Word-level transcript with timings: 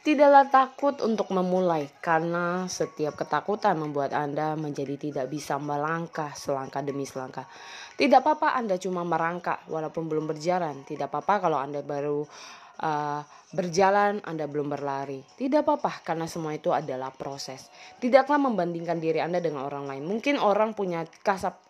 Tidaklah 0.00 0.48
takut 0.48 0.96
untuk 1.04 1.28
memulai, 1.28 1.84
karena 2.00 2.64
setiap 2.72 3.20
ketakutan 3.20 3.76
membuat 3.76 4.16
Anda 4.16 4.56
menjadi 4.56 4.96
tidak 4.96 5.28
bisa 5.28 5.60
melangkah 5.60 6.32
selangkah 6.32 6.80
demi 6.80 7.04
selangkah. 7.04 7.44
Tidak 8.00 8.24
apa-apa 8.24 8.56
Anda 8.56 8.80
cuma 8.80 9.04
merangkak 9.04 9.68
walaupun 9.68 10.08
belum 10.08 10.24
berjalan. 10.24 10.88
Tidak 10.88 11.04
apa-apa 11.04 11.44
kalau 11.44 11.60
Anda 11.60 11.84
baru 11.84 12.24
uh, 12.80 13.22
berjalan, 13.50 14.22
Anda 14.22 14.46
belum 14.46 14.70
berlari. 14.70 15.26
Tidak 15.34 15.66
apa-apa 15.66 16.06
karena 16.06 16.30
semua 16.30 16.54
itu 16.54 16.70
adalah 16.70 17.10
proses. 17.10 17.66
Tidaklah 17.98 18.38
membandingkan 18.38 19.02
diri 19.02 19.18
Anda 19.18 19.42
dengan 19.42 19.66
orang 19.66 19.90
lain. 19.90 20.06
Mungkin 20.06 20.38
orang 20.38 20.72
punya 20.72 21.02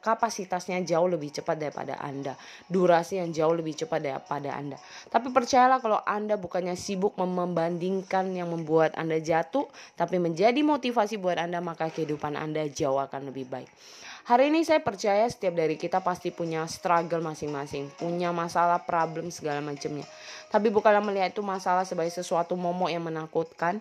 kapasitasnya 0.05 0.85
jauh 0.85 1.09
lebih 1.09 1.33
cepat 1.33 1.57
daripada 1.57 1.97
Anda. 1.99 2.37
Durasi 2.69 3.19
yang 3.19 3.33
jauh 3.33 3.57
lebih 3.57 3.81
cepat 3.81 4.01
daripada 4.05 4.53
Anda. 4.53 4.77
Tapi 5.09 5.33
percayalah 5.33 5.81
kalau 5.81 6.01
Anda 6.05 6.37
bukannya 6.37 6.77
sibuk 6.77 7.17
membandingkan 7.17 8.29
yang 8.37 8.53
membuat 8.53 8.93
Anda 9.01 9.17
jatuh, 9.17 9.65
tapi 9.97 10.20
menjadi 10.20 10.61
motivasi 10.61 11.17
buat 11.17 11.41
Anda, 11.41 11.65
maka 11.65 11.89
kehidupan 11.89 12.37
Anda 12.37 12.69
jauh 12.69 13.01
akan 13.01 13.33
lebih 13.33 13.48
baik. 13.48 13.70
Hari 14.31 14.53
ini 14.53 14.62
saya 14.62 14.84
percaya 14.84 15.25
setiap 15.27 15.56
dari 15.56 15.81
kita 15.81 16.05
pasti 16.05 16.29
punya 16.29 16.69
struggle 16.69 17.25
masing-masing, 17.25 17.89
punya 17.97 18.31
masalah, 18.31 18.84
problem 18.84 19.33
segala 19.33 19.65
macamnya. 19.65 20.05
Tapi 20.53 20.69
bukanlah 20.69 21.00
melihat 21.03 21.33
itu 21.35 21.43
masalah 21.45 21.89
sebagai 21.89 22.13
sesuatu 22.13 22.55
momok 22.55 22.93
yang 22.93 23.05
menakutkan. 23.05 23.81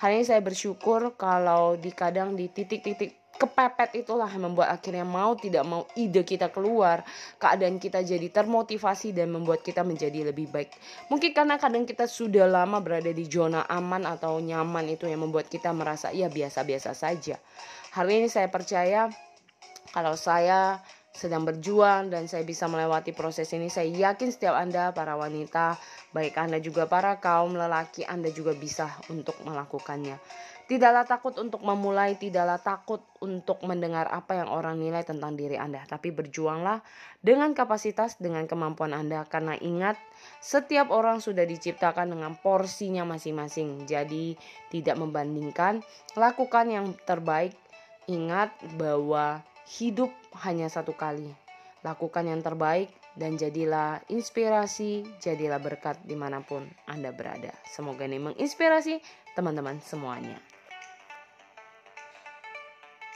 Hari 0.00 0.22
ini 0.22 0.24
saya 0.24 0.40
bersyukur 0.40 1.12
kalau 1.20 1.76
di 1.76 1.92
kadang 1.92 2.32
di 2.32 2.48
titik-titik 2.48 3.20
kepepet 3.40 4.04
itulah 4.04 4.28
yang 4.28 4.52
membuat 4.52 4.68
akhirnya 4.68 5.00
mau 5.00 5.32
tidak 5.32 5.64
mau 5.64 5.88
ide 5.96 6.20
kita 6.28 6.52
keluar, 6.52 7.00
keadaan 7.40 7.80
kita 7.80 8.04
jadi 8.04 8.28
termotivasi 8.28 9.16
dan 9.16 9.32
membuat 9.32 9.64
kita 9.64 9.80
menjadi 9.80 10.28
lebih 10.28 10.52
baik. 10.52 10.76
Mungkin 11.08 11.32
karena 11.32 11.56
kadang 11.56 11.88
kita 11.88 12.04
sudah 12.04 12.44
lama 12.44 12.84
berada 12.84 13.08
di 13.08 13.24
zona 13.24 13.64
aman 13.64 14.04
atau 14.04 14.36
nyaman 14.44 14.92
itu 14.92 15.08
yang 15.08 15.24
membuat 15.24 15.48
kita 15.48 15.72
merasa 15.72 16.12
ya 16.12 16.28
biasa-biasa 16.28 16.92
saja. 16.92 17.40
Hari 17.96 18.20
ini 18.20 18.28
saya 18.28 18.52
percaya 18.52 19.08
kalau 19.96 20.14
saya 20.14 20.78
sedang 21.20 21.44
berjuang 21.44 22.08
dan 22.08 22.24
saya 22.24 22.40
bisa 22.48 22.64
melewati 22.64 23.12
proses 23.12 23.52
ini, 23.52 23.68
saya 23.68 23.92
yakin 23.92 24.32
setiap 24.32 24.56
Anda, 24.56 24.96
para 24.96 25.20
wanita, 25.20 25.76
baik 26.16 26.40
Anda 26.40 26.56
juga 26.64 26.88
para 26.88 27.20
kaum 27.20 27.52
lelaki, 27.52 28.08
Anda 28.08 28.32
juga 28.32 28.56
bisa 28.56 28.88
untuk 29.12 29.36
melakukannya. 29.44 30.16
Tidaklah 30.64 31.02
takut 31.04 31.34
untuk 31.42 31.60
memulai, 31.66 32.14
tidaklah 32.14 32.56
takut 32.62 33.02
untuk 33.20 33.60
mendengar 33.66 34.06
apa 34.06 34.38
yang 34.38 34.48
orang 34.48 34.78
nilai 34.80 35.02
tentang 35.04 35.36
diri 35.36 35.60
Anda, 35.60 35.84
tapi 35.84 36.08
berjuanglah 36.14 36.80
dengan 37.20 37.52
kapasitas, 37.52 38.16
dengan 38.16 38.48
kemampuan 38.48 38.96
Anda, 38.96 39.26
karena 39.28 39.60
ingat, 39.60 40.00
setiap 40.40 40.88
orang 40.88 41.20
sudah 41.20 41.44
diciptakan 41.44 42.16
dengan 42.16 42.32
porsinya 42.38 43.04
masing-masing. 43.04 43.84
Jadi, 43.84 44.38
tidak 44.72 44.96
membandingkan, 44.96 45.84
lakukan 46.16 46.70
yang 46.70 46.86
terbaik. 47.04 47.52
Ingat 48.06 48.54
bahwa 48.78 49.42
Hidup 49.70 50.10
hanya 50.42 50.66
satu 50.66 50.98
kali. 50.98 51.30
Lakukan 51.86 52.26
yang 52.26 52.42
terbaik 52.42 52.90
dan 53.14 53.38
jadilah 53.38 54.02
inspirasi, 54.10 55.06
jadilah 55.22 55.62
berkat 55.62 55.94
di 56.02 56.18
mana 56.18 56.42
pun 56.42 56.66
Anda 56.90 57.14
berada. 57.14 57.54
Semoga 57.70 58.02
ini 58.02 58.18
menginspirasi 58.18 58.98
teman-teman 59.38 59.78
semuanya. 59.78 60.42